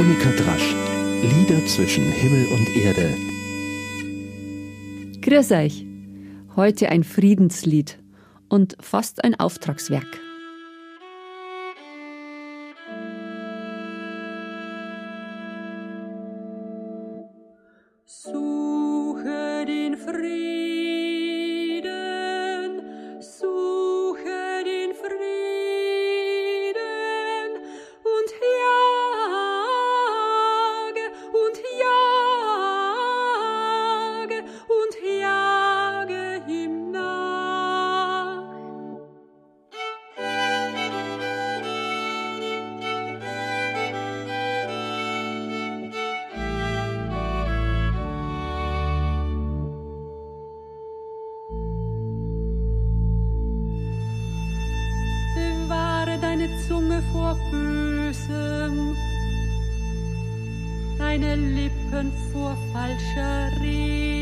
[0.00, 0.74] Monika Drasch.
[1.20, 3.14] Lieder zwischen Himmel und Erde.
[5.20, 5.84] Grüß euch.
[6.56, 7.98] Heute ein Friedenslied
[8.48, 10.06] und fast ein Auftragswerk.
[18.06, 19.66] Zunge
[57.12, 58.96] vor Bösem,
[60.98, 64.19] deine Lippen vor falscher Rede.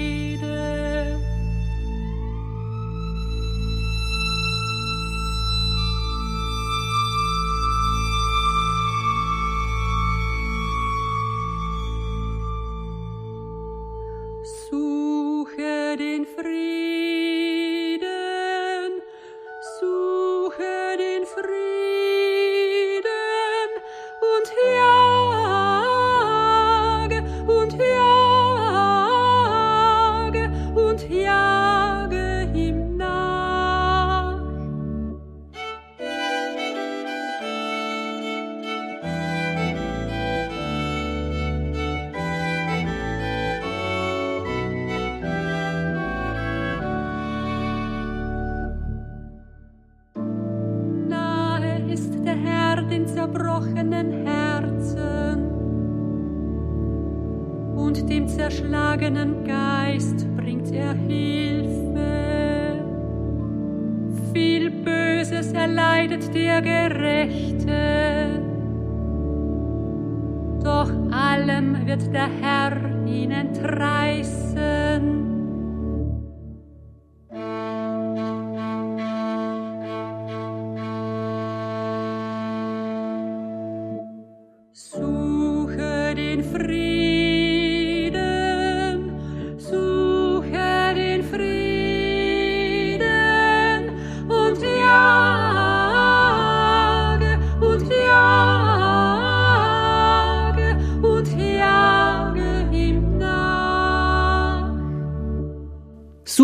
[52.99, 55.45] Den zerbrochenen Herzen
[57.77, 62.09] und dem zerschlagenen Geist bringt er Hilfe.
[64.33, 68.43] Viel Böses erleidet der Gerechte,
[70.65, 72.73] doch allem wird der Herr
[73.07, 73.98] ihn entreißen.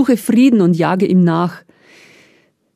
[0.05, 1.63] Suche Frieden und jage ihm nach.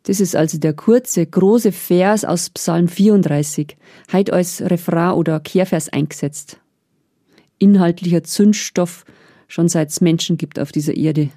[0.04, 3.76] Das ist also der kurze, große Vers aus Psalm 34,
[4.14, 6.58] heute als Refrain oder Kehrvers eingesetzt.
[7.58, 9.04] Inhaltlicher Zündstoff,
[9.46, 11.28] schon seit es Menschen gibt auf dieser Erde.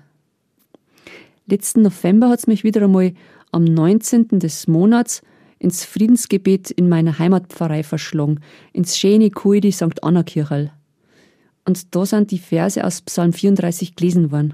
[1.46, 3.12] Letzten November hat's mich wieder einmal
[3.52, 4.40] am 19.
[4.40, 5.22] des Monats
[5.60, 8.40] ins Friedensgebet in meiner Heimatpfarrei verschlungen,
[8.72, 10.02] ins schöne Kuidi St.
[10.04, 10.72] Anna Kirchal.
[11.66, 14.54] Und da sind die Verse aus Psalm 34 gelesen worden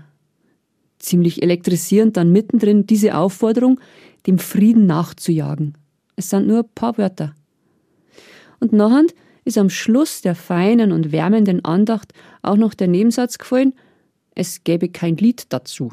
[1.00, 3.80] ziemlich elektrisierend dann mittendrin diese Aufforderung,
[4.26, 5.78] dem Frieden nachzujagen.
[6.16, 7.36] Es sind nur ein paar Wörter.
[8.60, 9.06] Und nachher
[9.46, 13.74] ist am Schluss der feinen und wärmenden Andacht auch noch der Nebensatz gefallen,
[14.36, 15.92] es gäbe kein Lied dazu.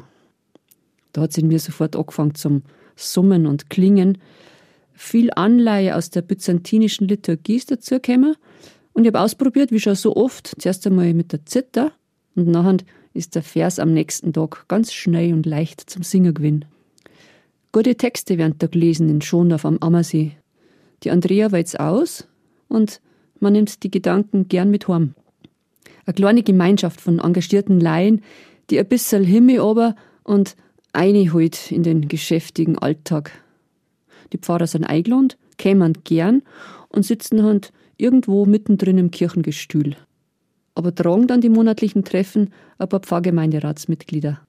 [1.13, 2.63] Da hat es in mir sofort angefangen zum
[2.95, 4.19] Summen und Klingen.
[4.93, 8.35] Viel Anleihe aus der byzantinischen Liturgie ist dazu gekommen.
[8.93, 11.91] Und ich habe ausprobiert, wie schon so oft, zuerst einmal mit der Zither
[12.35, 12.77] und nachher
[13.15, 16.65] ist der Vers am nächsten Tag ganz schnell und leicht zum Singen gewesen.
[17.71, 20.33] Gute Texte werden da gelesen in Schondorf am Ammersee.
[21.03, 22.27] Die Andrea weilt's aus
[22.67, 23.01] und
[23.39, 25.13] man nimmt die Gedanken gern mit heim.
[26.05, 28.21] Eine kleine Gemeinschaft von engagierten Laien,
[28.69, 30.55] die ein bisschen Himmel aber und
[30.93, 33.31] eine halt in den geschäftigen Alltag.
[34.33, 36.41] Die Pfarrer sind eingeladen, kämen gern
[36.89, 39.95] und sitzen halt irgendwo mittendrin im Kirchengestühl
[40.75, 44.41] aber tragen dann die monatlichen Treffen ein paar Pfarrgemeinderatsmitglieder.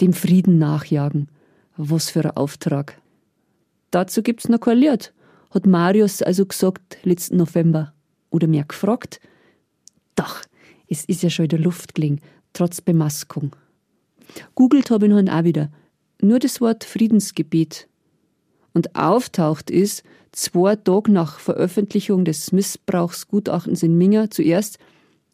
[0.00, 1.28] Dem Frieden nachjagen.
[1.76, 3.00] Was für ein Auftrag.
[3.90, 5.12] Dazu gibt's noch kein Lied,
[5.50, 7.92] hat Marius also gesagt letzten November.
[8.30, 9.20] Oder mir gefragt.
[10.14, 10.40] Doch,
[10.88, 12.20] es ist ja schon in der Luft gelegen,
[12.52, 13.54] trotz Bemaskung.
[14.54, 15.70] Googelt habe ich noch auch wieder.
[16.20, 17.88] Nur das Wort Friedensgebet.
[18.72, 24.78] Und auftaucht ist, zwei Tage nach Veröffentlichung des Missbrauchsgutachtens in Minga zuerst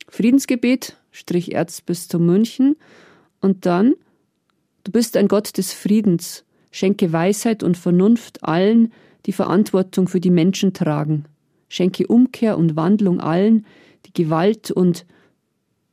[0.09, 2.77] Friedensgebet, Strich Erzbistum München
[3.41, 3.95] und dann,
[4.85, 8.93] du bist ein Gott des Friedens, schenke Weisheit und Vernunft allen,
[9.27, 11.25] die Verantwortung für die Menschen tragen.
[11.69, 13.67] schenke Umkehr und Wandlung allen,
[14.07, 15.05] die Gewalt und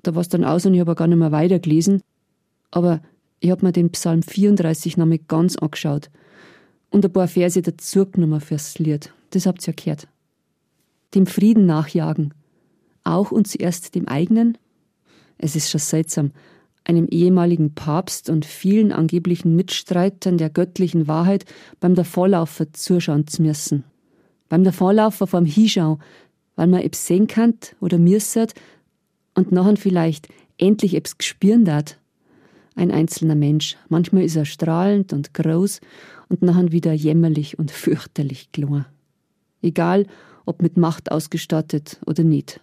[0.03, 2.01] da war es dann aus und ich habe gar nicht mehr weitergelesen.
[2.71, 3.01] Aber
[3.39, 6.09] ich habe mir den Psalm 34 nämlich ganz angeschaut
[6.89, 9.11] und ein paar Verse dazu genommen fürs Lied.
[9.31, 10.07] Das habt ihr ja gehört.
[11.15, 12.33] Dem Frieden nachjagen,
[13.03, 14.57] auch und zuerst dem eigenen.
[15.38, 16.31] Es ist schon seltsam,
[16.85, 21.45] einem ehemaligen Papst und vielen angeblichen Mitstreitern der göttlichen Wahrheit
[21.79, 23.83] beim Davonlaufen zuschauen zu müssen.
[24.50, 26.00] Beim Davonlaufen vom Hinschau,
[26.55, 28.53] weil man ebs sehen kann oder müssert
[29.33, 30.27] und nachher vielleicht
[30.57, 31.97] endlich ebs gespüren dat.
[32.75, 33.77] Ein einzelner Mensch.
[33.88, 35.79] Manchmal ist er strahlend und groß
[36.29, 38.85] und nachher wieder jämmerlich und fürchterlich klein.
[39.61, 40.07] Egal,
[40.45, 42.59] ob mit Macht ausgestattet oder nicht.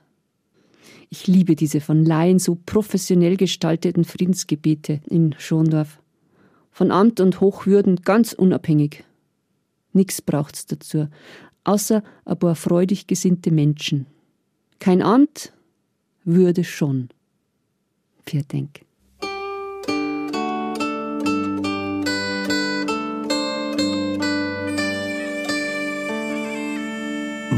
[1.12, 6.00] Ich liebe diese von Laien so professionell gestalteten Friedensgebete in Schondorf.
[6.70, 9.02] Von Amt und Hochwürden ganz unabhängig.
[9.92, 11.08] Nix braucht's dazu,
[11.64, 14.06] außer ein paar freudig gesinnte Menschen.
[14.78, 15.52] Kein Amt,
[16.24, 17.08] Würde schon.
[18.24, 18.46] Vier